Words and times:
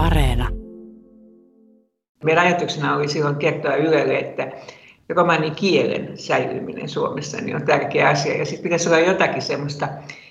Areena. 0.00 0.48
Meidän 2.24 2.44
ajatuksena 2.46 2.96
oli 2.96 3.08
silloin 3.08 3.36
kertoa 3.36 3.74
Ylelle, 3.74 4.18
että 4.18 4.52
romanin 5.08 5.54
kielen 5.54 6.18
säilyminen 6.18 6.88
Suomessa 6.88 7.40
niin 7.40 7.56
on 7.56 7.66
tärkeä 7.66 8.08
asia. 8.08 8.36
Ja 8.36 8.44
sitten 8.44 8.62
pitäisi 8.62 8.88
olla 8.88 8.98
jotakin 8.98 9.42
semmoista 9.42 9.88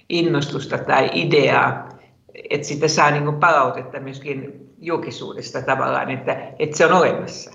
innostusta 0.09 0.77
tai 0.77 1.09
ideaa, 1.13 1.89
että 2.49 2.67
sitä 2.67 2.87
saa 2.87 3.11
niin 3.11 3.33
palautetta 3.33 3.99
myöskin 3.99 4.69
julkisuudesta 4.77 5.61
tavallaan, 5.61 6.11
että, 6.11 6.53
että 6.59 6.77
se 6.77 6.85
on 6.85 6.93
olemassa. 6.93 7.51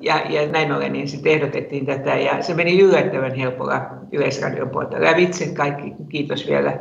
Ja, 0.00 0.22
ja 0.28 0.48
näin 0.48 0.72
ollen 0.72 0.92
niin 0.92 1.08
sitten 1.08 1.32
ehdotettiin 1.32 1.86
tätä 1.86 2.14
ja 2.16 2.42
se 2.42 2.54
meni 2.54 2.80
yllättävän 2.80 3.34
helpolla 3.34 3.86
Yleisradion 4.12 4.70
puolta 4.70 5.00
lävitse. 5.00 5.54
Kaikki 5.54 5.92
kiitos 6.08 6.46
vielä 6.46 6.78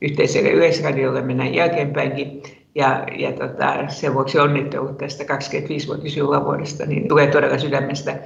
yhteiselle 0.00 0.50
Yleisradiolle 0.50 1.22
mennään 1.22 1.54
jälkeenpäinkin. 1.54 2.42
Ja, 2.74 3.06
ja 3.18 3.32
tota, 3.32 3.88
sen 3.88 4.14
vuoksi 4.14 4.38
onnittelut 4.38 4.98
tästä 4.98 5.24
25-vuotisjuhlavuodesta, 5.24 6.86
niin 6.86 7.08
tulee 7.08 7.26
todella 7.26 7.58
sydämestä. 7.58 8.18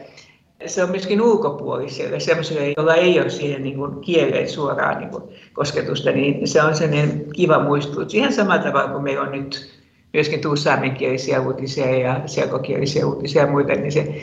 Se 0.66 0.84
on 0.84 0.90
myöskin 0.90 1.22
ulkopuoliselle, 1.22 2.20
sellaiselle, 2.20 2.74
jolla 2.76 2.94
ei 2.94 3.20
ole 3.20 3.30
siihen 3.30 3.62
niin 3.62 3.76
kuin 3.76 4.00
kieleen 4.00 4.48
suoraan 4.48 4.98
niin 4.98 5.10
kuin 5.10 5.22
kosketusta, 5.52 6.10
niin 6.10 6.48
se 6.48 6.62
on 6.62 6.74
sellainen 6.74 7.24
kiva 7.32 7.62
muistutus. 7.62 8.14
Ihan 8.14 8.32
samalla 8.32 8.62
tavalla 8.62 8.92
kuin 8.92 9.02
meillä 9.02 9.22
on 9.22 9.32
nyt 9.32 9.78
myöskin 10.12 10.40
tuu 10.40 10.56
saamenkielisiä 10.56 11.40
uutisia 11.40 11.98
ja 11.98 12.22
selkokielisiä 12.26 13.06
uutisia 13.06 13.42
ja 13.42 13.50
muita, 13.50 13.72
niin 13.72 13.92
se 13.92 14.14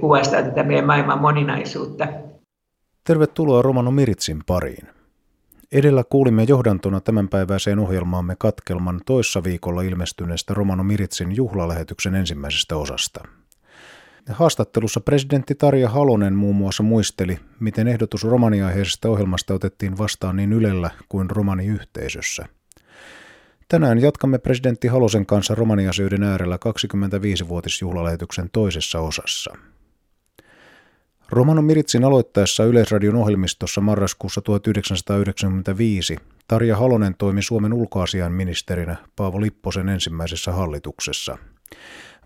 kuvastaa 0.00 0.42
tätä 0.42 0.62
meidän 0.62 0.86
maailman 0.86 1.20
moninaisuutta. 1.20 2.06
Tervetuloa 3.06 3.62
Romano 3.62 3.90
Miritsin 3.90 4.38
pariin. 4.46 4.88
Edellä 5.74 6.04
kuulimme 6.10 6.42
johdantona 6.42 7.00
tämänpäiväiseen 7.00 7.78
ohjelmaamme 7.78 8.36
katkelman 8.38 9.00
toissa 9.06 9.44
viikolla 9.44 9.82
ilmestyneestä 9.82 10.54
Romano 10.54 10.84
Miritsin 10.84 11.36
juhlalähetyksen 11.36 12.14
ensimmäisestä 12.14 12.76
osasta. 12.76 13.24
Haastattelussa 14.28 15.00
presidentti 15.00 15.54
Tarja 15.54 15.88
Halonen 15.88 16.34
muun 16.34 16.56
muassa 16.56 16.82
muisteli, 16.82 17.38
miten 17.60 17.88
ehdotus 17.88 18.24
romaniaiheisesta 18.24 19.08
ohjelmasta 19.08 19.54
otettiin 19.54 19.98
vastaan 19.98 20.36
niin 20.36 20.52
Ylellä 20.52 20.90
kuin 21.08 21.30
romaniyhteisössä. 21.30 22.46
Tänään 23.68 24.02
jatkamme 24.02 24.38
presidentti 24.38 24.88
Halosen 24.88 25.26
kanssa 25.26 25.54
romaniasyiden 25.54 26.22
äärellä 26.22 26.56
25-vuotisjuhlalähetyksen 26.56 28.48
toisessa 28.52 29.00
osassa– 29.00 29.54
Romano 31.30 31.62
Miritsin 31.62 32.04
aloittaessa 32.04 32.64
Yleisradion 32.64 33.16
ohjelmistossa 33.16 33.80
marraskuussa 33.80 34.40
1995 34.40 36.16
Tarja 36.48 36.76
Halonen 36.76 37.14
toimi 37.18 37.42
Suomen 37.42 37.72
ulkoasian 37.72 38.32
ministerinä 38.32 38.96
Paavo 39.16 39.40
Lipposen 39.40 39.88
ensimmäisessä 39.88 40.52
hallituksessa. 40.52 41.38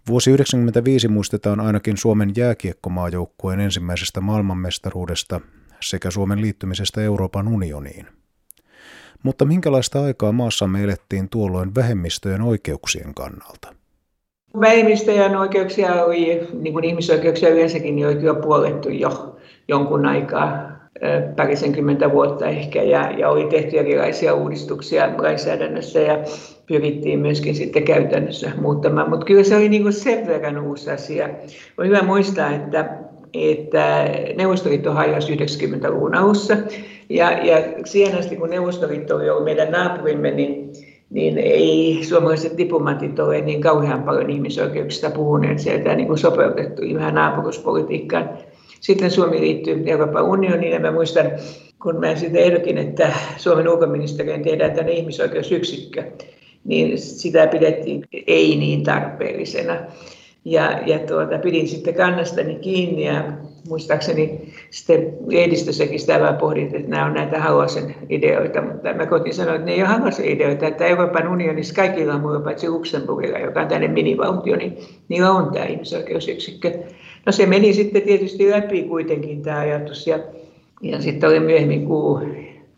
Vuosi 0.09 0.31
1995 0.31 1.09
muistetaan 1.09 1.61
ainakin 1.61 1.97
Suomen 1.97 2.33
jääkiekkomaajoukkueen 2.37 3.61
ensimmäisestä 3.61 4.21
maailmanmestaruudesta 4.21 5.41
sekä 5.81 6.11
Suomen 6.11 6.41
liittymisestä 6.41 7.03
Euroopan 7.03 7.49
unioniin. 7.49 8.07
Mutta 9.23 9.45
minkälaista 9.45 10.03
aikaa 10.03 10.33
maassamme 10.33 10.85
elettiin 10.85 11.29
tuolloin 11.29 11.75
vähemmistöjen 11.75 12.43
oikeuksien 12.43 13.15
kannalta? 13.15 13.78
Vähemmistöjen 14.61 15.37
oikeuksia 15.37 16.05
oli, 16.05 16.49
niin 16.53 16.73
kuin 16.73 16.85
ihmisoikeuksia 16.85 17.49
yleensäkin, 17.49 17.97
niin 17.97 18.07
oli 18.07 18.17
kyllä 18.17 18.35
puolettu 18.35 18.89
jo 18.89 19.37
jonkun 19.69 20.07
aikaa, 20.07 20.79
parisenkymmentä 21.37 22.13
vuotta 22.13 22.47
ehkä, 22.47 22.83
ja, 22.83 23.11
ja 23.11 23.31
oli 23.31 23.45
tehty 23.45 23.79
erilaisia 23.79 24.35
uudistuksia 24.35 25.11
lainsäädännössä 25.19 26.01
ja 26.01 26.19
pyrittiin 26.67 27.19
myöskin 27.19 27.55
sitten 27.55 27.83
käytännössä 27.83 28.53
muuttamaan. 28.61 29.11
Mutta 29.11 29.27
kyllä 29.27 29.43
se 29.45 29.57
oli 29.57 29.69
niin 29.69 29.83
kuin 29.83 29.93
sen 29.93 30.27
verran 30.27 30.59
uusi 30.59 30.91
asia. 30.91 31.29
On 31.79 31.87
hyvä 31.87 32.03
muistaa, 32.03 32.51
että, 32.51 32.99
että 33.35 34.09
Neuvostoliitto 34.37 34.93
hajosi 34.93 35.37
90-luvun 35.37 36.15
alussa, 36.15 36.57
ja, 37.09 37.31
ja 37.33 37.57
siihen 37.85 38.19
asti 38.19 38.37
kun 38.37 38.51
Neuvostoliitto 38.51 39.17
oli 39.17 39.31
ollut 39.31 39.45
meidän 39.45 39.71
naapurimme, 39.71 40.31
niin 40.31 40.73
niin 41.11 41.39
ei 41.39 41.99
suomalaiset 42.09 42.59
diplomaatit 42.59 43.19
ole 43.19 43.41
niin 43.41 43.61
kauhean 43.61 44.03
paljon 44.03 44.31
ihmisoikeuksista 44.31 45.11
puhuneet 45.11 45.59
sieltä 45.59 45.95
niin 45.95 46.07
kuin 46.07 46.19
sopeutettu 46.19 46.83
vähän 46.95 47.15
naapuruspolitiikkaan. 47.15 48.31
Sitten 48.81 49.11
Suomi 49.11 49.41
liittyy 49.41 49.83
Euroopan 49.87 50.25
unioniin 50.25 50.73
ja 50.73 50.81
mä 50.81 50.93
muistan, 50.93 51.31
kun 51.83 52.01
mä 52.01 52.17
sitten 52.17 52.43
ehdotin, 52.43 52.79
että 52.79 53.13
Suomen 53.37 53.69
ulkoministeriön 53.69 54.43
tehdään 54.43 54.73
tänne 54.73 54.93
ihmisoikeusyksikkö, 54.93 56.05
niin 56.65 56.99
sitä 56.99 57.47
pidettiin 57.47 58.05
ei 58.27 58.57
niin 58.57 58.83
tarpeellisena. 58.83 59.77
Ja, 60.51 60.81
ja 60.87 60.99
tuota, 60.99 61.39
pidin 61.39 61.69
sitten 61.69 61.95
kannastani 61.95 62.55
kiinni 62.55 63.07
ja 63.07 63.25
muistaakseni 63.69 64.53
sitten 64.71 65.13
lehdistössäkin 65.27 66.01
sitä 66.01 66.21
vähän 66.21 66.37
pohdit, 66.37 66.75
että 66.75 66.91
nämä 66.91 67.07
on 67.07 67.15
näitä 67.15 67.41
Halosen 67.41 67.95
ideoita, 68.09 68.63
mutta 68.63 68.95
mä 68.95 69.07
koitin 69.07 69.35
sanoa, 69.35 69.55
että 69.55 69.67
ne 69.67 69.73
ei 69.73 69.83
ole 69.83 69.89
Halosen 69.89 70.25
ideoita, 70.25 70.67
että 70.67 70.87
Euroopan 70.87 71.29
unionissa 71.29 71.75
kaikilla 71.75 72.15
on 72.15 72.21
muulla 72.21 72.41
paitsi 72.41 72.69
Luxemburgilla, 72.69 73.39
joka 73.39 73.61
on 73.61 73.69
tänne 73.69 73.89
minivaltio, 73.89 74.57
niin 74.57 74.79
niillä 75.09 75.31
on 75.31 75.53
tämä 75.53 75.65
ihmisoikeusyksikkö. 75.65 76.73
No 77.27 77.33
se 77.33 77.47
meni 77.47 77.73
sitten 77.73 78.03
tietysti 78.03 78.51
läpi 78.51 78.83
kuitenkin 78.83 79.43
tämä 79.43 79.59
ajatus 79.59 80.07
ja, 80.07 80.19
ja 80.83 81.03
sitten 81.03 81.31
oli 81.31 81.41
myöhemmin 81.41 81.87
kuu 81.87 82.21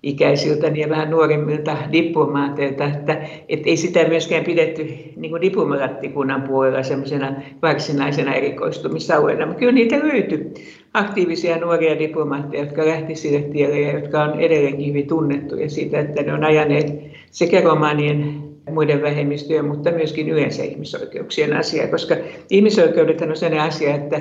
ikäisiltä 0.02 0.66
ja 0.66 0.88
vähän 0.88 1.10
nuoremmilta 1.10 1.76
diplomaateilta, 1.92 2.84
että, 2.84 3.22
että 3.48 3.68
ei 3.70 3.76
sitä 3.76 4.08
myöskään 4.08 4.44
pidetty 4.44 4.88
niin 5.16 5.30
kuin 5.30 5.42
diplomaattikunnan 5.42 6.42
puolella 6.42 6.82
semmoisena 6.82 7.32
varsinaisena 7.62 8.34
erikoistumisalueena, 8.34 9.46
mutta 9.46 9.58
kyllä 9.58 9.72
niitä 9.72 9.98
löytyi 9.98 10.52
aktiivisia 10.94 11.58
nuoria 11.58 11.98
diplomaatteja, 11.98 12.64
jotka 12.64 12.86
lähti 12.86 13.14
sille 13.14 13.42
tielle 13.42 13.80
ja 13.80 13.92
jotka 13.92 14.22
on 14.22 14.40
edelleenkin 14.40 14.88
hyvin 14.88 15.06
tunnettuja 15.06 15.70
siitä, 15.70 16.00
että 16.00 16.22
ne 16.22 16.32
on 16.32 16.44
ajaneet 16.44 16.94
sekä 17.30 17.60
romanien 17.60 18.50
muiden 18.70 19.02
vähemmistöjen, 19.02 19.64
mutta 19.64 19.90
myöskin 19.90 20.28
yleensä 20.28 20.64
ihmisoikeuksien 20.64 21.56
asiaa, 21.56 21.86
koska 21.86 22.16
ihmisoikeudet 22.50 23.20
on 23.20 23.36
sellainen 23.36 23.68
asia, 23.68 23.94
että 23.94 24.20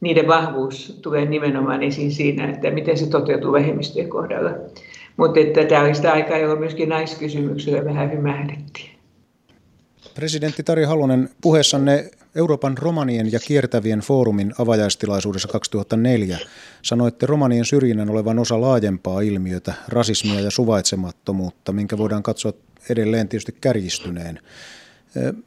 niiden 0.00 0.28
vahvuus 0.28 0.98
tulee 1.02 1.24
nimenomaan 1.24 1.82
esiin 1.82 2.10
siinä, 2.10 2.50
että 2.50 2.70
miten 2.70 2.98
se 2.98 3.10
toteutuu 3.10 3.52
vähemmistöjen 3.52 4.08
kohdalla. 4.08 4.50
Mutta 5.18 5.40
että 5.40 5.64
tämä 5.64 5.82
oli 5.82 5.94
sitä 5.94 6.12
aikaa, 6.12 6.38
jolloin 6.38 6.60
myöskin 6.60 6.88
naiskysymyksellä 6.88 7.84
vähän 7.84 8.12
hymähdettiin. 8.12 8.90
Presidentti 10.14 10.62
Tari 10.62 10.84
Halonen, 10.84 11.28
puheessanne 11.40 12.10
Euroopan 12.34 12.78
romanien 12.78 13.32
ja 13.32 13.38
kiertävien 13.38 14.00
foorumin 14.00 14.52
avajaistilaisuudessa 14.58 15.48
2004 15.48 16.38
sanoitte 16.82 17.26
romanien 17.26 17.64
syrjinnän 17.64 18.10
olevan 18.10 18.38
osa 18.38 18.60
laajempaa 18.60 19.20
ilmiötä, 19.20 19.74
rasismia 19.88 20.40
ja 20.40 20.50
suvaitsemattomuutta, 20.50 21.72
minkä 21.72 21.98
voidaan 21.98 22.22
katsoa 22.22 22.52
edelleen 22.90 23.28
tietysti 23.28 23.56
kärjistyneen. 23.60 24.40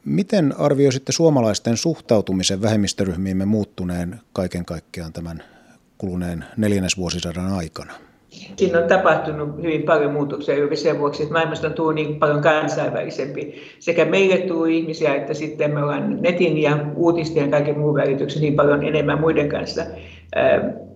Miten 0.04 0.54
arvioisitte 0.58 1.12
suomalaisten 1.12 1.76
suhtautumisen 1.76 2.62
vähemmistöryhmiimme 2.62 3.44
muuttuneen 3.44 4.20
kaiken 4.32 4.64
kaikkiaan 4.64 5.12
tämän 5.12 5.44
kuluneen 5.98 6.44
neljännesvuosisadan 6.56 7.52
aikana? 7.52 8.11
Siinä 8.56 8.78
on 8.78 8.88
tapahtunut 8.88 9.62
hyvin 9.62 9.82
paljon 9.82 10.12
muutoksia 10.12 10.58
juuri 10.58 10.76
sen 10.76 10.98
vuoksi, 10.98 11.22
että 11.22 11.32
maailmasta 11.32 11.66
on 11.66 11.72
tullut 11.72 11.94
niin 11.94 12.18
paljon 12.18 12.42
kansainvälisempi. 12.42 13.54
Sekä 13.78 14.04
meille 14.04 14.36
tuli 14.36 14.78
ihmisiä, 14.78 15.14
että 15.14 15.34
sitten 15.34 15.74
me 15.74 15.82
ollaan 15.82 16.22
netin 16.22 16.58
ja 16.58 16.78
uutisten 16.96 17.44
ja 17.44 17.50
kaiken 17.50 17.78
muun 17.78 17.94
välityksen 17.94 18.42
niin 18.42 18.54
paljon 18.54 18.82
enemmän 18.84 19.20
muiden 19.20 19.48
kanssa, 19.48 19.82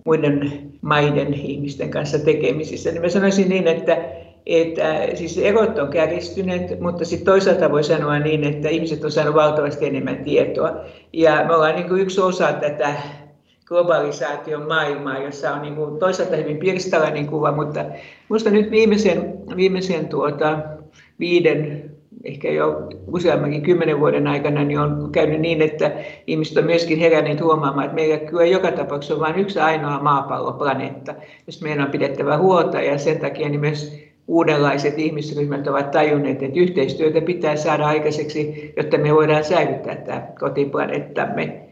muiden 0.05 0.53
maiden 0.81 1.35
ihmisten 1.35 1.91
kanssa 1.91 2.19
tekemisissä. 2.19 2.91
Niin 2.91 3.03
mä 3.03 3.09
sanoisin 3.09 3.49
niin, 3.49 3.67
että 3.67 3.99
että 4.47 4.85
siis 5.15 5.39
erot 5.39 5.79
on 5.79 5.89
kärjistyneet, 5.89 6.81
mutta 6.81 7.05
sitten 7.05 7.27
toisaalta 7.27 7.71
voi 7.71 7.85
sanoa 7.85 8.19
niin, 8.19 8.45
että 8.45 8.69
ihmiset 8.69 9.05
on 9.05 9.11
saanut 9.11 9.35
valtavasti 9.35 9.87
enemmän 9.87 10.25
tietoa. 10.25 10.77
Ja 11.13 11.45
me 11.47 11.55
ollaan 11.55 11.77
niin 11.77 11.89
kuin 11.89 12.01
yksi 12.03 12.21
osa 12.21 12.53
tätä 12.53 12.95
globalisaation 13.67 14.69
maailmaa, 14.69 15.19
jossa 15.19 15.55
on 15.55 15.63
niin 15.63 15.75
kuin 15.75 15.99
toisaalta 15.99 16.37
hyvin 16.37 16.57
pirstalainen 16.57 17.27
kuva, 17.27 17.53
mutta 17.53 17.85
minusta 18.29 18.51
nyt 18.51 18.71
viimeisen, 18.71 19.35
viimeisen 19.57 20.09
tuota, 20.09 20.59
viiden, 21.21 21.91
ehkä 22.25 22.51
jo 22.51 22.89
useammankin 23.13 23.63
kymmenen 23.63 24.01
vuoden 24.01 24.27
aikana 24.27 24.65
niin 24.65 24.79
on 24.79 25.09
käynyt 25.13 25.41
niin, 25.41 25.63
että 25.63 25.93
ihmiset 26.27 26.57
on 26.57 26.65
myöskin 26.65 26.99
heränneet 26.99 27.41
huomaamaan, 27.41 27.85
että 27.85 27.95
meillä 27.95 28.17
kyllä 28.17 28.45
joka 28.45 28.73
tapauksessa 28.73 29.15
on 29.15 29.21
vain 29.21 29.39
yksi 29.39 29.59
ainoa 29.59 30.03
maapalloplaneetta, 30.03 31.15
josta 31.47 31.65
meidän 31.65 31.85
on 31.85 31.91
pidettävä 31.91 32.39
huolta 32.39 32.81
ja 32.81 32.99
sen 32.99 33.21
takia 33.21 33.49
niin 33.49 33.61
myös 33.61 34.07
uudenlaiset 34.29 34.99
ihmisryhmät 34.99 35.67
ovat 35.67 35.91
tajunneet, 35.91 36.43
että 36.43 36.61
yhteistyötä 36.61 37.21
pitää 37.21 37.57
saada 37.57 37.87
aikaiseksi, 37.87 38.73
jotta 38.77 38.99
me 38.99 39.15
voidaan 39.15 39.45
säilyttää 39.45 39.97
tämä 39.97 40.27
kotiplaneettamme. 40.41 41.66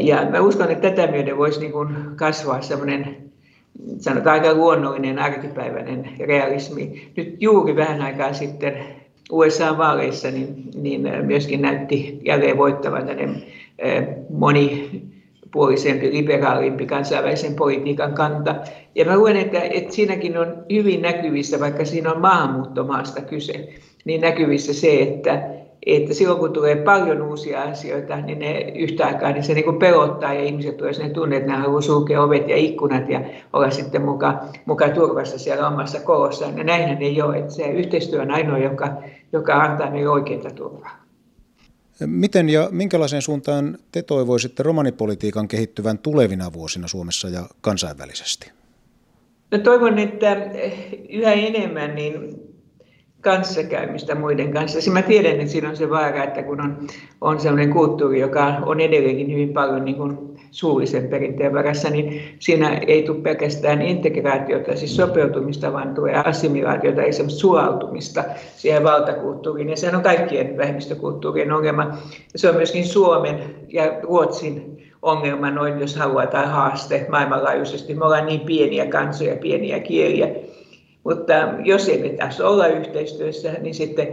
Ja 0.00 0.26
mä 0.30 0.40
uskon, 0.40 0.70
että 0.70 0.90
tätä 0.90 1.12
myöden 1.12 1.38
voisi 1.38 1.60
niin 1.60 1.72
kuin 1.72 1.88
kasvaa 2.16 2.62
semmoinen 2.62 3.16
sanotaan 3.98 4.34
aika 4.34 4.54
luonnollinen 4.54 5.18
arkipäiväinen 5.18 6.10
realismi. 6.26 7.10
Nyt 7.16 7.36
juuri 7.42 7.76
vähän 7.76 8.02
aikaa 8.02 8.32
sitten 8.32 8.74
USA-vaaleissa, 9.30 10.30
niin, 10.30 10.70
niin 10.74 11.08
myöskin 11.22 11.62
näytti 11.62 12.20
jälleen 12.24 12.58
voittavan 12.58 13.06
tänne 13.06 13.28
moni 14.30 14.90
puolisempi, 15.52 16.12
liberaalimpi 16.12 16.86
kansainvälisen 16.86 17.54
politiikan 17.54 18.14
kanta. 18.14 18.54
Ja 18.94 19.04
mä 19.04 19.16
luen, 19.16 19.36
että, 19.36 19.60
että 19.60 19.94
siinäkin 19.94 20.38
on 20.38 20.64
hyvin 20.72 21.02
näkyvissä, 21.02 21.60
vaikka 21.60 21.84
siinä 21.84 22.12
on 22.12 22.20
maahanmuuttomaasta 22.20 23.20
kyse, 23.20 23.68
niin 24.04 24.20
näkyvissä 24.20 24.72
se, 24.72 25.02
että, 25.02 25.57
että 25.96 26.14
silloin 26.14 26.38
kun 26.38 26.52
tulee 26.52 26.76
paljon 26.76 27.22
uusia 27.22 27.62
asioita, 27.62 28.16
niin 28.16 28.38
ne 28.38 28.60
yhtä 28.60 29.06
aikaa 29.06 29.32
niin 29.32 29.44
se 29.44 29.54
niin 29.54 29.64
kuin 29.64 29.78
pelottaa 29.78 30.34
ja 30.34 30.42
ihmiset 30.42 30.76
tulee 30.76 30.92
sinne 30.92 31.10
tunne, 31.10 31.36
että 31.36 31.50
ne 31.50 31.58
haluaa 31.58 31.80
sulkea 31.80 32.22
ovet 32.22 32.48
ja 32.48 32.56
ikkunat 32.56 33.08
ja 33.08 33.20
olla 33.52 33.70
sitten 33.70 34.02
mukaan 34.02 34.40
muka 34.66 34.88
turvassa 34.88 35.38
siellä 35.38 35.68
omassa 35.68 36.00
kolossaan. 36.00 36.58
Ja 36.58 36.64
näinhän 36.64 37.02
ei 37.02 37.22
ole, 37.22 37.38
että 37.38 37.50
se 37.50 37.70
yhteistyö 37.70 38.22
on 38.22 38.30
ainoa, 38.30 38.58
joka, 38.58 39.02
joka 39.32 39.62
antaa 39.62 39.90
meille 39.90 40.10
oikeita 40.10 40.50
turvaa. 40.50 41.04
Miten 42.06 42.48
ja 42.48 42.68
minkälaiseen 42.70 43.22
suuntaan 43.22 43.78
te 43.92 44.02
toivoisitte 44.02 44.62
romanipolitiikan 44.62 45.48
kehittyvän 45.48 45.98
tulevina 45.98 46.52
vuosina 46.52 46.88
Suomessa 46.88 47.28
ja 47.28 47.42
kansainvälisesti? 47.60 48.50
No 49.50 49.58
toivon, 49.58 49.98
että 49.98 50.36
yhä 51.08 51.32
enemmän 51.32 51.94
niin 51.94 52.47
kanssakäymistä 53.28 54.14
muiden 54.14 54.52
kanssa. 54.52 54.80
Siis 54.80 54.94
mä 54.94 55.02
tiedän, 55.02 55.32
että 55.32 55.52
siinä 55.52 55.68
on 55.68 55.76
se 55.76 55.90
vaara, 55.90 56.24
että 56.24 56.42
kun 56.42 56.60
on, 56.60 56.78
on 57.20 57.40
sellainen 57.40 57.72
kulttuuri, 57.72 58.20
joka 58.20 58.46
on 58.46 58.80
edelleenkin 58.80 59.32
hyvin 59.32 59.52
paljon 59.52 59.84
niin 59.84 59.96
kuin 59.96 60.18
suullisen 60.50 61.08
perinteen 61.08 61.54
varassa, 61.54 61.90
niin 61.90 62.22
siinä 62.38 62.80
ei 62.86 63.02
tule 63.02 63.20
pelkästään 63.20 63.82
integraatiota, 63.82 64.76
siis 64.76 64.96
sopeutumista, 64.96 65.72
vaan 65.72 65.94
tulee 65.94 66.14
assimilaatiota, 66.14 67.02
eli 67.02 67.12
semmoista 67.12 67.40
sulautumista 67.40 68.24
siihen 68.56 68.84
valtakulttuuriin. 68.84 69.68
Ja 69.68 69.76
sehän 69.76 69.96
on 69.96 70.02
kaikkien 70.02 70.56
vähemmistökulttuurien 70.56 71.52
ongelma. 71.52 71.98
Se 72.36 72.48
on 72.48 72.56
myöskin 72.56 72.84
Suomen 72.84 73.38
ja 73.68 73.84
Ruotsin 74.02 74.82
ongelma, 75.02 75.50
noin 75.50 75.80
jos 75.80 75.96
haluaa, 75.96 76.26
tai 76.26 76.46
haaste 76.46 77.06
maailmanlaajuisesti. 77.08 77.94
Me 77.94 78.04
ollaan 78.04 78.26
niin 78.26 78.40
pieniä 78.40 78.86
kansoja, 78.86 79.36
pieniä 79.36 79.80
kieliä. 79.80 80.28
Mutta 81.08 81.34
jos 81.64 81.88
ei 81.88 81.98
pitäisi 81.98 82.42
olla 82.42 82.66
yhteistyössä, 82.66 83.52
niin 83.52 83.74
sitten 83.74 84.08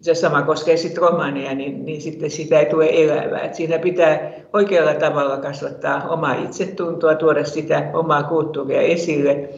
se 0.00 0.14
sama 0.14 0.42
koskee 0.42 0.76
sitten 0.76 1.02
romaneja, 1.02 1.54
niin, 1.54 1.84
niin 1.84 2.00
sitten 2.00 2.30
sitä 2.30 2.60
ei 2.60 2.66
tule 2.66 2.88
elävää. 2.92 3.40
Et 3.40 3.54
siinä 3.54 3.78
pitää 3.78 4.32
oikealla 4.52 4.94
tavalla 4.94 5.36
kasvattaa 5.36 6.08
omaa 6.08 6.34
itsetuntoa, 6.34 7.14
tuoda 7.14 7.44
sitä 7.44 7.90
omaa 7.92 8.22
kulttuuria 8.22 8.80
esille. 8.80 9.48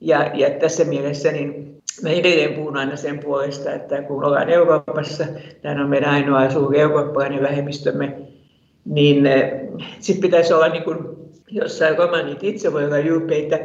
Ja, 0.00 0.30
ja 0.34 0.50
tässä 0.50 0.84
mielessä 0.84 1.32
niin 1.32 1.76
mä 2.02 2.10
edelleen 2.10 2.54
puhun 2.54 2.76
aina 2.76 2.96
sen 2.96 3.18
puolesta, 3.18 3.72
että 3.72 4.02
kun 4.02 4.24
ollaan 4.24 4.50
Euroopassa, 4.50 5.24
tämä 5.62 5.82
on 5.82 5.90
meidän 5.90 6.10
ainoa 6.10 6.50
suuri 6.50 6.80
eurooppalainen 6.80 7.42
vähemmistömme, 7.42 8.16
niin 8.84 9.26
eh, 9.26 9.52
sitten 10.00 10.22
pitäisi 10.22 10.54
olla 10.54 10.68
niin 10.68 10.84
kuin 10.84 10.98
jossain 11.50 11.98
romanit 11.98 12.44
itse 12.44 12.72
voi 12.72 12.84
olla 12.84 12.98
ylpeitä 12.98 13.58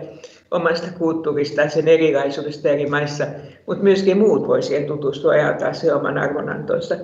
omasta 0.52 0.88
kulttuurista 0.98 1.62
ja 1.62 1.70
sen 1.70 1.88
erilaisuudesta 1.88 2.70
eri 2.70 2.86
maissa, 2.86 3.28
mutta 3.66 3.84
myöskin 3.84 4.18
muut 4.18 4.48
voi 4.48 4.62
siihen 4.62 4.88
tutustua 4.88 5.36
ja 5.36 5.48
antaa 5.48 5.74
se 5.74 5.94
oman 5.94 6.18
arvonantonsa. 6.18 6.96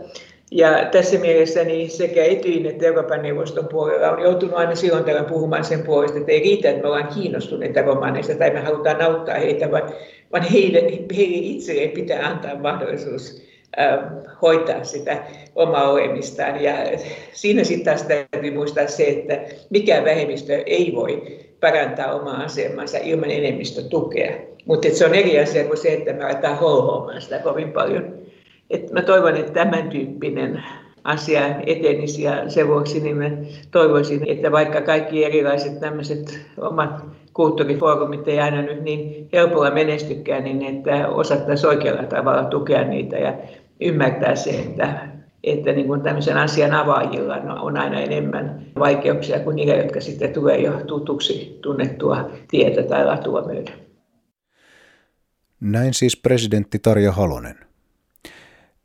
Ja 0.52 0.90
tässä 0.92 1.20
mielessä 1.20 1.64
niin 1.64 1.90
sekä 1.90 2.24
Etyin 2.24 2.66
että 2.66 2.86
Euroopan 2.86 3.22
neuvoston 3.22 3.68
puolella 3.68 4.12
on 4.12 4.24
joutunut 4.24 4.56
aina 4.56 4.76
silloin 4.76 5.04
tällä 5.04 5.24
puhumaan 5.24 5.64
sen 5.64 5.84
puolesta, 5.84 6.18
että 6.18 6.32
ei 6.32 6.40
riitä, 6.40 6.70
että 6.70 6.82
me 6.82 6.88
ollaan 6.88 7.14
kiinnostuneita 7.14 7.82
romaneista 7.82 8.36
tai 8.36 8.52
me 8.52 8.60
halutaan 8.60 9.02
auttaa 9.02 9.36
heitä, 9.36 9.72
vaan, 9.72 9.90
vaan 10.32 10.44
heille, 10.44 10.80
heille 11.18 11.38
itselleen 11.38 11.92
pitää 11.92 12.28
antaa 12.28 12.56
mahdollisuus 12.56 13.42
äh, 13.80 14.00
hoitaa 14.42 14.84
sitä 14.84 15.24
omaa 15.56 15.92
olemistaan. 15.92 16.64
Ja 16.64 16.74
siinä 17.34 17.64
sitten 17.64 17.86
taas 17.86 18.04
täytyy 18.04 18.52
muistaa 18.52 18.88
se, 18.88 19.04
että 19.08 19.40
mikään 19.70 20.06
vähemmistö 20.06 20.64
ei 20.66 20.92
voi 20.96 21.45
parantaa 21.66 22.14
omaa 22.14 22.44
asemansa 22.44 22.98
ilman 22.98 23.32
enemmistötukea. 23.32 24.32
Mutta 24.66 24.88
se 24.90 25.06
on 25.06 25.16
eri 25.16 25.40
asia 25.40 25.64
kuin 25.64 25.78
se, 25.78 25.94
että 25.94 26.14
me 26.14 26.24
aletaan 26.24 26.60
holhoamaan 26.60 27.22
sitä 27.22 27.40
kovin 27.40 27.72
paljon. 27.72 28.14
Et 28.70 28.92
mä 28.92 29.02
toivon, 29.02 29.36
että 29.36 29.52
tämän 29.52 29.90
tyyppinen 29.90 30.64
asia 31.04 31.42
etenisi 31.66 32.24
ja 32.24 32.50
sen 32.50 32.68
vuoksi 32.68 33.00
niin 33.00 33.18
mä 33.18 33.32
toivoisin, 33.72 34.30
että 34.30 34.52
vaikka 34.52 34.82
kaikki 34.82 35.26
erilaiset 35.26 35.80
tämmöiset 35.80 36.40
omat 36.58 37.04
kulttuurifoorumit 37.34 38.28
ei 38.28 38.40
aina 38.40 38.62
nyt 38.62 38.82
niin 38.84 39.30
helpolla 39.34 39.72
menestykään, 39.72 40.44
niin 40.44 40.78
että 40.78 41.08
osattaisiin 41.08 41.70
oikealla 41.70 42.04
tavalla 42.04 42.44
tukea 42.44 42.84
niitä 42.84 43.18
ja 43.18 43.34
ymmärtää 43.82 44.36
se, 44.36 44.50
että 44.50 45.15
että 45.46 45.72
niin 45.72 45.88
kuin 45.88 46.02
tämmöisen 46.02 46.38
asian 46.38 46.74
avaajilla 46.74 47.36
on 47.36 47.78
aina 47.78 48.00
enemmän 48.00 48.66
vaikeuksia 48.80 49.40
kuin 49.40 49.56
niillä, 49.56 49.76
jotka 49.76 50.02
sitten 50.02 50.34
tulee 50.34 50.58
jo 50.58 50.72
tutuksi 50.88 51.60
tunnettua 51.62 52.30
tietä 52.48 52.84
tai 52.84 53.06
latua 53.06 53.42
myöden. 53.42 53.74
Näin 55.60 55.94
siis 55.94 56.18
presidentti 56.18 56.80
Tarja 56.80 57.12
Halonen. 57.12 57.56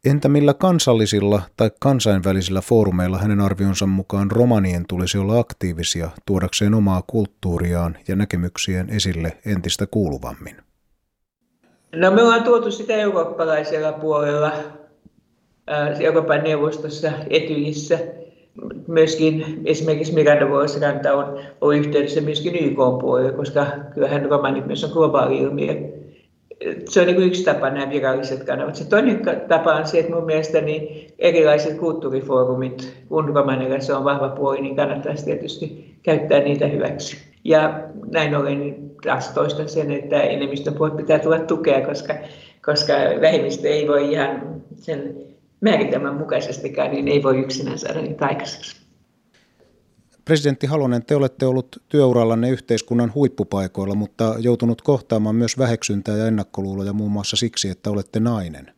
Entä 0.04 0.28
millä 0.28 0.54
kansallisilla 0.54 1.42
tai 1.56 1.70
kansainvälisillä 1.80 2.60
foorumeilla 2.60 3.18
hänen 3.18 3.40
arvionsa 3.40 3.86
mukaan 3.86 4.30
romanien 4.30 4.84
tulisi 4.88 5.18
olla 5.18 5.38
aktiivisia 5.38 6.10
tuodakseen 6.26 6.74
omaa 6.74 7.02
kulttuuriaan 7.06 7.96
ja 8.08 8.16
näkemyksien 8.16 8.90
esille 8.90 9.38
entistä 9.46 9.86
kuuluvammin? 9.86 10.56
No 11.94 12.10
me 12.10 12.22
ollaan 12.22 12.44
tuotu 12.44 12.70
sitä 12.70 12.94
eurooppalaisella 12.94 13.92
puolella 13.92 14.52
Euroopan 16.00 16.44
neuvostossa, 16.44 17.12
Etyissä. 17.30 17.98
Myöskin 18.86 19.60
esimerkiksi 19.64 20.14
Miranda 20.14 20.48
Vuosiranta 20.48 21.14
on, 21.14 21.38
on 21.60 21.76
yhteydessä 21.76 22.20
myöskin 22.20 22.56
YK 22.56 22.76
puolelle, 23.00 23.32
koska 23.32 23.66
kyllähän 23.94 24.30
romanit 24.30 24.66
myös 24.66 24.84
on 24.84 24.90
globaali 24.90 25.38
ilmiö. 25.38 25.74
Se 26.88 27.00
on 27.00 27.06
niin 27.06 27.22
yksi 27.22 27.44
tapa 27.44 27.70
nämä 27.70 27.90
viralliset 27.90 28.44
kanavat. 28.44 28.76
Se 28.76 28.88
toinen 28.88 29.22
tapa 29.48 29.74
on 29.74 29.86
se, 29.86 29.98
että 29.98 30.12
mun 30.14 30.24
mielestäni 30.24 31.06
erilaiset 31.18 31.78
kulttuurifoorumit, 31.78 32.96
kun 33.08 33.28
romanilla 33.28 33.80
se 33.80 33.94
on 33.94 34.04
vahva 34.04 34.28
puoli, 34.28 34.60
niin 34.60 34.76
kannattaisi 34.76 35.24
tietysti 35.24 35.94
käyttää 36.02 36.40
niitä 36.40 36.66
hyväksi. 36.66 37.16
Ja 37.44 37.80
näin 38.12 38.36
ollen 38.36 38.76
taas 39.04 39.28
toistan 39.28 39.68
sen, 39.68 39.90
että 39.90 40.22
enemmistön 40.22 40.74
puolet 40.74 40.96
pitää 40.96 41.18
tulla 41.18 41.38
tukea, 41.38 41.86
koska, 41.86 42.14
koska 42.64 42.92
vähemmistö 43.20 43.68
ei 43.68 43.88
voi 43.88 44.12
ihan 44.12 44.62
sen 44.76 45.30
määritelmän 45.60 46.14
mukaisestikään, 46.14 46.90
niin 46.90 47.08
ei 47.08 47.22
voi 47.22 47.38
yksinään 47.38 47.78
saada 47.78 48.02
niitä 48.02 48.26
aikaiseksi. 48.26 48.76
Presidentti 50.24 50.66
Halonen, 50.66 51.04
te 51.04 51.16
olette 51.16 51.46
ollut 51.46 51.82
työurallanne 51.88 52.50
yhteiskunnan 52.50 53.14
huippupaikoilla, 53.14 53.94
mutta 53.94 54.34
joutunut 54.38 54.82
kohtaamaan 54.82 55.36
myös 55.36 55.58
väheksyntää 55.58 56.16
ja 56.16 56.26
ennakkoluuloja 56.26 56.92
muun 56.92 57.10
muassa 57.10 57.36
siksi, 57.36 57.68
että 57.68 57.90
olette 57.90 58.20
nainen. 58.20 58.72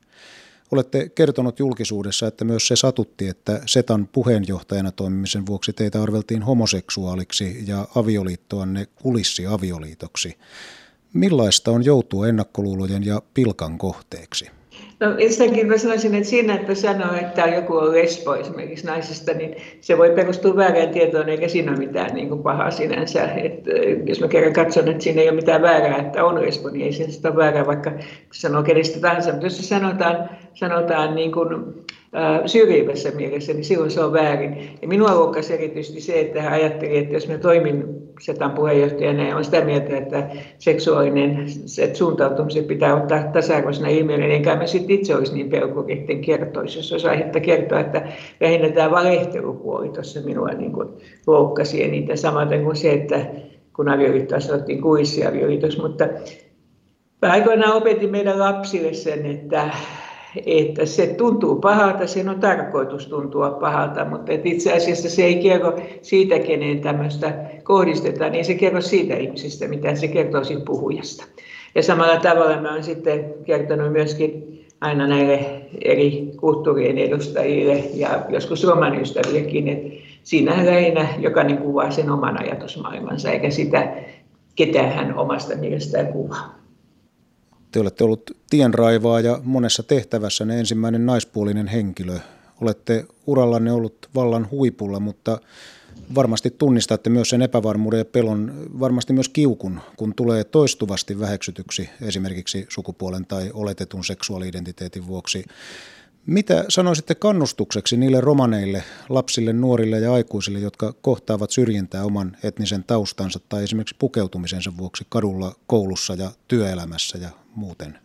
Olette 0.71 1.09
kertonut 1.09 1.59
julkisuudessa, 1.59 2.27
että 2.27 2.45
myös 2.45 2.69
se 2.69 2.77
satutti, 2.77 3.29
että 3.29 3.61
SETAn 3.67 4.09
puheenjohtajana 4.13 4.93
toimimisen 4.93 5.47
vuoksi 5.47 5.73
teitä 5.73 6.03
arveltiin 6.03 6.43
homoseksuaaliksi 6.43 7.65
ja 7.67 7.89
avioliittoanne 7.95 8.87
kulissi 9.03 9.47
avioliitoksi. 9.47 10.39
Millaista 11.13 11.71
on 11.71 11.85
joutua 11.85 12.29
ennakkoluulojen 12.29 13.07
ja 13.07 13.23
pilkan 13.35 13.79
kohteeksi? 13.79 14.51
No 15.03 15.15
ensinnäkin 15.19 15.67
mä 15.67 15.79
sanoisin, 15.79 16.15
että 16.15 16.29
siinä, 16.29 16.55
että 16.55 16.75
sanoo, 16.75 17.15
että 17.15 17.47
joku 17.47 17.77
on 17.77 17.93
lesbo 17.93 18.35
esimerkiksi 18.35 18.87
naisista, 18.87 19.33
niin 19.33 19.57
se 19.81 19.99
voi 19.99 20.11
perustua 20.11 20.57
väärään 20.57 20.89
tietoon, 20.89 21.29
eikä 21.29 21.49
siinä 21.49 21.73
ole 21.73 21.79
mitään 21.79 22.15
niin 22.15 22.29
kuin 22.29 22.43
pahaa 22.43 22.71
sinänsä. 22.71 23.25
Et, 23.25 23.65
jos 24.07 24.21
mä 24.21 24.29
kerran 24.29 24.53
katson, 24.53 24.89
että 24.89 25.05
siinä 25.05 25.21
ei 25.21 25.29
ole 25.29 25.37
mitään 25.37 25.63
väärää, 25.63 25.97
että 25.97 26.25
on 26.25 26.43
lesbo, 26.43 26.71
niin 26.71 26.87
ei 26.87 26.93
siinä 26.93 27.13
sitä 27.13 27.29
ole 27.29 27.37
väärää, 27.37 27.67
vaikka 27.67 27.93
sanoo 28.33 28.63
kenestä 28.63 29.01
tahansa. 29.01 29.31
Mutta 29.31 29.47
jos 29.47 29.69
sanotaan, 29.69 30.31
sanotaan 30.55 31.15
niin 31.15 31.33
kuin, 31.33 31.49
syrjivässä 32.47 33.11
mielessä, 33.11 33.53
niin 33.53 33.65
silloin 33.65 33.91
se 33.91 34.01
on 34.01 34.13
väärin. 34.13 34.79
Ja 34.83 34.89
minua 34.89 35.15
loukkasi 35.15 35.55
erityisesti 35.55 36.01
se, 36.01 36.21
että 36.21 36.43
hän 36.43 36.53
ajatteli, 36.53 36.99
että 36.99 37.15
jos 37.15 37.29
mä 37.29 37.39
toimin 37.39 37.85
SETAn 38.21 38.51
puheenjohtajana 38.51 39.29
ja 39.29 39.37
on 39.37 39.45
sitä 39.45 39.65
mieltä, 39.65 39.97
että 39.97 40.31
seksuaalinen 40.59 41.47
että 41.83 41.99
suuntautumisen 41.99 42.65
pitää 42.65 42.97
ottaa 42.97 43.23
tasa-arvoisena 43.33 43.89
ilmiönä, 43.89 44.25
niin 44.25 44.37
enkä 44.37 44.57
mä 44.57 44.67
sitten 44.67 44.97
itse 44.97 45.17
olisi 45.17 45.35
niin 45.35 45.51
pelkuri, 45.51 45.93
että 45.93 46.13
kertoisi, 46.15 46.79
jos 46.79 46.93
olisi 46.93 47.09
aihetta 47.09 47.41
kertoa, 47.41 47.81
että 47.81 48.09
lähinnä 48.41 48.69
tämä 48.69 48.91
valehtelupuoli 48.91 49.89
tuossa 49.89 50.21
minua 50.21 50.49
niin 50.49 50.73
kuin 50.73 50.89
loukkasi 51.27 51.89
niitä 51.89 52.17
samaten 52.17 52.65
kuin 52.65 52.77
se, 52.77 52.93
että 52.93 53.27
kun 53.77 53.89
avioliittoa 53.89 54.41
sanottiin 54.41 54.83
kuissiavioliitoksi, 54.83 55.81
mutta 55.81 56.09
aikoinaan 57.23 57.77
opetin 57.77 58.11
meidän 58.11 58.39
lapsille 58.39 58.93
sen, 58.93 59.27
että 59.27 59.71
että 60.47 60.87
se 60.87 61.07
tuntuu 61.07 61.57
pahalta, 61.57 62.07
sen 62.07 62.29
on 62.29 62.41
tarkoitus 62.41 63.07
tuntua 63.07 63.51
pahalta, 63.51 64.05
mutta 64.05 64.33
että 64.33 64.49
itse 64.49 64.73
asiassa 64.73 65.11
se 65.11 65.25
ei 65.25 65.35
kerro 65.35 65.79
siitä, 66.03 66.39
kenen 66.39 66.81
tämmöistä 66.81 67.35
kohdistetaan, 67.63 68.33
niin 68.33 68.45
se 68.45 68.55
kerro 68.55 68.81
siitä 68.81 69.17
ihmisistä, 69.17 69.69
mitä 69.69 69.95
se 69.95 70.09
kertoo 70.09 70.45
siitä 70.45 70.65
puhujasta. 70.65 71.25
Ja 71.75 71.83
samalla 71.83 72.17
tavalla 72.17 72.61
mä 72.61 72.71
olen 72.71 72.85
sitten 72.85 73.35
kertonut 73.45 73.93
myöskin 73.93 74.53
aina 74.81 75.07
näille 75.07 75.63
eri 75.85 76.33
kulttuurien 76.37 76.99
edustajille 76.99 77.85
ja 77.95 78.25
joskus 78.29 78.65
romaniystävillekin, 78.65 79.69
että 79.69 79.89
siinä 80.23 80.67
lähinnä 80.67 81.09
jokainen 81.19 81.59
kuvaa 81.59 81.91
sen 81.91 82.11
oman 82.11 82.41
ajatusmaailmansa 82.41 83.31
eikä 83.31 83.51
sitä, 83.51 83.93
ketä 84.57 84.83
hän 84.83 85.19
omasta 85.19 85.57
mielestään 85.57 86.13
kuvaa. 86.13 86.62
Te 87.73 87.81
olette 87.81 88.05
ollut 88.05 88.31
tienraivaaja 88.51 89.41
monessa 89.45 89.83
tehtävässä 89.83 90.45
ne 90.45 90.59
ensimmäinen 90.59 91.07
naispuolinen 91.07 91.69
henkilö. 91.69 92.19
Olette 92.61 93.07
urallanne 93.27 93.73
ollut 93.73 94.09
vallan 94.15 94.49
huipulla, 94.51 95.01
mutta 95.01 95.41
varmasti 96.15 96.51
tunnistatte 96.51 97.11
myös 97.11 97.29
sen 97.29 97.43
epävarmuuden 97.43 97.99
ja 97.99 98.05
pelon, 98.05 98.69
varmasti 98.81 99.13
myös 99.13 99.29
kiukun, 99.29 99.81
kun 99.97 100.15
tulee 100.15 100.45
toistuvasti 100.45 101.21
väheksytyksi 101.21 101.91
esimerkiksi 102.03 102.67
sukupuolen 102.69 103.27
tai 103.27 103.51
oletetun 103.55 104.05
seksuaali-identiteetin 104.05 105.07
vuoksi. 105.07 105.45
Mitä 106.27 106.65
sanoisitte 106.69 107.15
kannustukseksi 107.15 107.97
niille 107.97 108.21
romaneille, 108.21 108.83
lapsille, 109.09 109.53
nuorille 109.53 109.99
ja 109.99 110.13
aikuisille, 110.13 110.59
jotka 110.59 110.93
kohtaavat 111.03 111.51
syrjintää 111.51 112.05
oman 112.05 112.37
etnisen 112.45 112.85
taustansa 112.85 113.41
tai 113.49 113.63
esimerkiksi 113.63 113.97
pukeutumisensa 113.99 114.73
vuoksi 114.79 115.07
kadulla, 115.09 115.53
koulussa 115.67 116.15
ja 116.15 116.31
työelämässä 116.49 117.19
ja 117.19 117.29
muuten? 117.55 117.99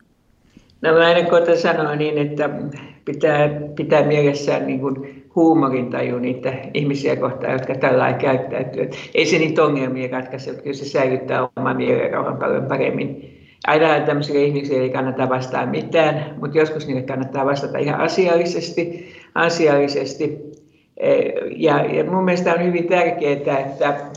No 0.81 0.93
mä 0.93 1.05
aina 1.05 1.29
koitan 1.29 1.57
sanoa 1.57 1.95
niin, 1.95 2.17
että 2.17 2.49
pitää, 3.05 3.49
pitää 3.75 4.03
mielessään 4.03 4.67
niin 4.67 4.79
kuin 4.79 5.25
huumorintaju 5.35 6.19
niitä 6.19 6.53
ihmisiä 6.73 7.15
kohtaan, 7.15 7.53
jotka 7.53 7.75
tällä 7.75 8.13
käyttäytyy. 8.13 8.89
Ei 9.15 9.25
se 9.25 9.39
niitä 9.39 9.63
ongelmia 9.63 10.11
ratkaise, 10.11 10.53
kyllä 10.53 10.73
se 10.73 10.85
säilyttää 10.85 11.49
omaa 11.55 11.73
mielenrauhan 11.73 12.37
paljon 12.37 12.65
paremmin. 12.65 13.36
Aina 13.67 13.99
tämmöisille 14.05 14.43
ihmisille 14.43 14.83
ei 14.83 14.89
kannata 14.89 15.29
vastata 15.29 15.65
mitään, 15.65 16.35
mutta 16.39 16.57
joskus 16.57 16.87
niille 16.87 17.01
kannattaa 17.01 17.45
vastata 17.45 17.77
ihan 17.77 18.01
asiallisesti. 18.01 19.13
asiallisesti. 19.35 20.47
Ja, 21.55 21.85
ja 21.85 22.03
mun 22.03 22.25
mielestä 22.25 22.53
on 22.53 22.63
hyvin 22.63 22.87
tärkeää, 22.87 23.33
että 23.33 24.11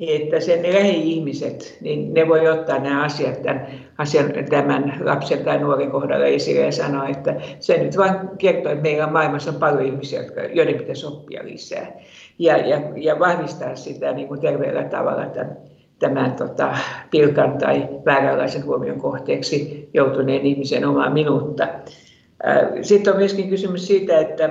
että 0.00 0.40
sen 0.40 0.62
lähi-ihmiset, 0.62 1.78
niin 1.80 2.14
ne 2.14 2.28
voi 2.28 2.48
ottaa 2.48 2.78
nämä 2.78 3.04
asiat 3.04 3.42
tämän, 3.42 3.66
asian, 3.98 4.32
tämän 4.50 5.00
lapsen 5.04 5.44
tai 5.44 5.58
nuoren 5.58 5.90
kohdalla 5.90 6.26
esille 6.26 6.60
ja 6.60 6.72
sanoa, 6.72 7.08
että 7.08 7.34
se 7.60 7.82
nyt 7.82 7.96
vain 7.96 8.14
kertoo, 8.38 8.72
että 8.72 8.82
meillä 8.82 9.06
maailmassa 9.06 9.50
on 9.50 9.56
paljon 9.56 9.86
ihmisiä, 9.86 10.22
jotka, 10.22 10.40
joiden 10.40 10.74
pitäisi 10.74 11.06
oppia 11.06 11.44
lisää. 11.44 11.92
Ja, 12.38 12.56
ja, 12.56 12.80
ja 12.96 13.18
vahvistaa 13.18 13.76
sitä 13.76 14.12
niin 14.12 14.28
kuin 14.28 14.40
terveellä 14.40 14.84
tavalla 14.84 15.26
tämän, 15.26 15.56
tämän 15.98 16.32
tota, 16.32 16.76
pilkan 17.10 17.58
tai 17.58 17.88
vääränlaisen 18.04 18.64
huomion 18.64 19.00
kohteeksi 19.00 19.88
joutuneen 19.94 20.46
ihmisen 20.46 20.84
omaa 20.84 21.10
minuutta. 21.10 21.68
Sitten 22.82 23.12
on 23.12 23.18
myöskin 23.18 23.48
kysymys 23.48 23.86
siitä, 23.86 24.18
että, 24.18 24.50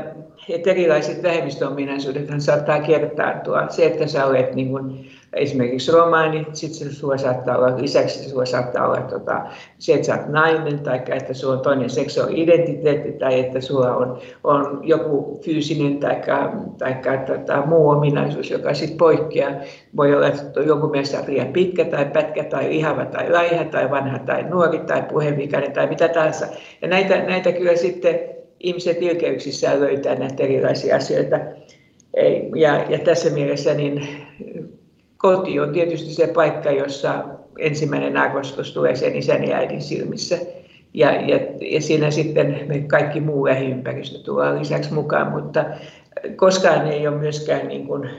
että 0.50 0.72
erilaiset 0.72 1.24
vähemmistöominaisuudet 1.24 2.28
saattaa 2.38 2.80
kertaantua. 2.80 3.68
Se, 3.70 3.86
että 3.86 4.08
sä 4.08 4.26
olet 4.26 4.56
niin 4.56 4.70
kuin, 4.70 5.10
esimerkiksi 5.36 5.92
romaani, 5.92 6.48
sitten 6.54 6.92
sulla 6.92 7.18
saattaa 7.18 7.58
olla, 7.58 7.82
lisäksi 7.82 8.30
sulla 8.30 8.46
saattaa 8.46 8.88
olla 8.88 9.02
tota, 9.02 9.42
se, 9.80 9.94
että 9.94 10.08
sä 10.08 10.16
oot 10.16 10.28
nainen, 10.28 10.80
tai 10.80 11.02
että 11.10 11.34
sulla 11.34 11.54
on 11.54 11.60
toinen 11.60 11.90
seksuaalidentiteetti, 11.90 13.12
tai 13.12 13.40
että 13.40 13.62
sulla 13.62 13.96
on, 13.96 14.20
on 14.44 14.80
joku 14.84 15.40
fyysinen 15.46 16.00
tai, 16.00 16.16
tai 16.78 17.18
tota, 17.26 17.66
muu 17.66 17.90
ominaisuus, 17.90 18.52
joka 18.52 18.74
sitten 18.74 18.98
poikkeaa. 18.98 19.52
Voi 19.98 20.16
olla, 20.16 20.28
että 20.28 20.60
jonkun 20.60 20.92
mielestä 20.92 21.24
liian 21.28 21.48
pitkä 21.48 21.86
tai 21.86 22.06
pätkä 22.06 22.44
tai 22.44 22.70
lihava 22.70 23.06
tai 23.06 23.30
laiha 23.30 23.64
tai 23.64 23.92
vanha 23.92 24.20
tai 24.20 24.44
nuori 24.44 24.80
tai 24.80 25.02
puheenvikainen 25.02 25.72
tai 25.72 25.88
mitä 25.88 26.08
tahansa. 26.08 26.48
Ja 26.82 26.88
näitä, 26.88 27.24
näitä 27.24 27.52
kyllä 27.52 27.76
sitten 27.76 28.20
ihmiset 28.60 29.02
ilkeyksissään 29.02 29.80
löytää 29.80 30.16
näitä 30.16 30.44
erilaisia 30.44 30.96
asioita. 30.96 31.40
Ja, 32.56 32.86
ja 32.90 33.00
tässä 33.00 33.30
mielessä 33.30 33.74
niin 33.74 34.08
koti 35.24 35.60
on 35.60 35.72
tietysti 35.72 36.14
se 36.14 36.28
paikka, 36.28 36.72
jossa 36.72 37.24
ensimmäinen 37.60 38.18
arvostus 38.18 38.74
tulee 38.74 38.96
sen 38.96 39.16
isän 39.16 39.48
ja 39.48 39.58
äidin 39.58 39.82
silmissä. 39.82 40.38
Ja, 40.94 41.12
ja, 41.12 41.40
ja 41.62 41.82
siinä 41.82 42.12
sitten 42.12 42.60
me 42.68 42.80
kaikki 42.80 43.20
muu 43.20 43.46
lähiympäristö 43.46 44.20
tulee 44.20 44.60
lisäksi 44.60 44.94
mukaan, 44.94 45.32
mutta 45.32 45.66
koskaan 46.36 46.88
ei 46.88 47.08
ole 47.08 47.18
myöskään 47.18 47.68
niin 47.68 47.88
kuin 47.88 48.10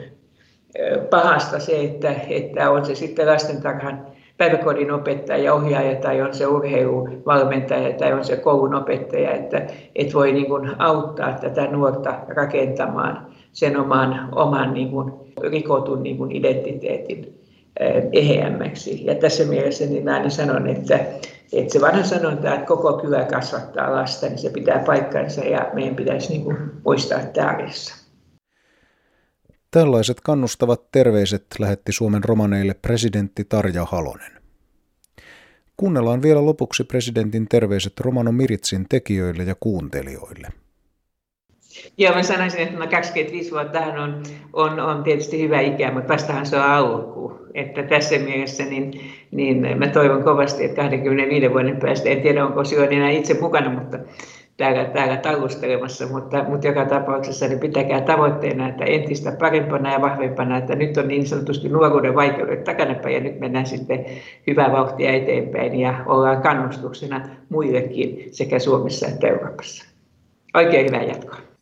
pahasta 1.10 1.58
se, 1.58 1.80
että, 1.80 2.14
että 2.28 2.70
on 2.70 2.84
se 2.84 2.94
sitten 2.94 3.26
lastentarhan 3.26 4.06
päiväkodin 4.36 4.92
opettaja, 4.92 5.54
ohjaaja 5.54 5.96
tai 5.96 6.22
on 6.22 6.34
se 6.34 6.46
urheiluvalmentaja 6.46 7.92
tai 7.92 8.12
on 8.12 8.24
se 8.24 8.36
koulun 8.36 8.74
opettaja, 8.74 9.30
että, 9.30 9.66
että 9.94 10.14
voi 10.14 10.32
niin 10.32 10.46
kuin 10.46 10.70
auttaa 10.78 11.32
tätä 11.32 11.66
nuorta 11.66 12.14
rakentamaan 12.28 13.33
sen 13.54 13.76
oman, 13.76 14.28
oman 14.32 14.74
niin 14.74 14.90
kuin 14.90 15.12
rikotun 15.50 16.02
niin 16.02 16.16
kuin 16.16 16.32
identiteetin 16.32 17.40
eheämmäksi. 18.12 19.06
Ja 19.06 19.14
tässä 19.14 19.44
mielessä 19.44 19.86
niin 19.86 20.04
mä 20.04 20.14
aina 20.14 20.30
sanon, 20.30 20.66
että, 20.66 20.96
että 21.52 21.72
se 21.72 21.80
vanha 21.80 22.02
sanonta, 22.02 22.54
että 22.54 22.66
koko 22.66 22.92
kylä 22.92 23.24
kasvattaa 23.24 23.92
lasta, 23.92 24.26
niin 24.26 24.38
se 24.38 24.50
pitää 24.50 24.78
paikkansa 24.86 25.40
ja 25.40 25.70
meidän 25.74 25.96
pitäisi 25.96 26.28
niin 26.28 26.44
kuin 26.44 26.56
muistaa 26.84 27.18
tämä 27.18 27.48
arjessa. 27.48 28.04
Tällaiset 29.70 30.20
kannustavat 30.20 30.82
terveiset 30.92 31.46
lähetti 31.58 31.92
Suomen 31.92 32.24
romaneille 32.24 32.74
presidentti 32.74 33.44
Tarja 33.44 33.84
Halonen. 33.84 34.32
Kuunnellaan 35.76 36.22
vielä 36.22 36.46
lopuksi 36.46 36.84
presidentin 36.84 37.48
terveiset 37.48 37.92
Romano 38.00 38.32
Miritsin 38.32 38.86
tekijöille 38.88 39.42
ja 39.42 39.54
kuuntelijoille– 39.60 40.48
Joo, 41.98 42.14
mä 42.14 42.22
sanoisin, 42.22 42.60
että 42.60 42.78
no 42.78 42.86
25 42.86 43.50
vuotta 43.50 43.80
on, 43.80 44.22
on, 44.52 44.80
on 44.80 45.02
tietysti 45.02 45.42
hyvä 45.42 45.60
ikä, 45.60 45.90
mutta 45.90 46.12
vastahan 46.12 46.46
se 46.46 46.56
on 46.56 46.62
alku. 46.62 47.38
Että 47.54 47.82
tässä 47.82 48.18
mielessä 48.18 48.64
niin, 48.64 49.00
niin 49.30 49.78
mä 49.78 49.86
toivon 49.86 50.24
kovasti, 50.24 50.64
että 50.64 50.82
25 50.82 51.50
vuoden 51.50 51.76
päästä, 51.76 52.08
en 52.08 52.22
tiedä 52.22 52.46
onko 52.46 52.64
silloin 52.64 52.92
enää 52.92 53.10
itse 53.10 53.40
mukana, 53.40 53.70
mutta 53.70 53.98
täällä, 54.56 54.84
täällä 54.84 55.16
tallustelemassa, 55.16 56.06
mutta, 56.06 56.44
mutta 56.48 56.66
joka 56.66 56.84
tapauksessa 56.84 57.48
niin 57.48 57.60
pitäkää 57.60 58.00
tavoitteena, 58.00 58.68
että 58.68 58.84
entistä 58.84 59.32
parempana 59.32 59.92
ja 59.92 60.00
vahvempana, 60.00 60.58
että 60.58 60.74
nyt 60.74 60.96
on 60.96 61.08
niin 61.08 61.26
sanotusti 61.26 61.68
nuoruuden 61.68 62.14
vaikeudet 62.14 62.64
takanapäin 62.64 63.14
ja 63.14 63.20
nyt 63.20 63.40
mennään 63.40 63.66
sitten 63.66 64.06
hyvää 64.46 64.72
vauhtia 64.72 65.12
eteenpäin 65.12 65.80
ja 65.80 66.04
ollaan 66.06 66.42
kannustuksena 66.42 67.28
muillekin 67.48 68.28
sekä 68.30 68.58
Suomessa 68.58 69.06
että 69.06 69.28
Euroopassa. 69.28 69.84
Oikein 70.54 70.86
hyvää 70.86 71.02
jatkoa. 71.02 71.53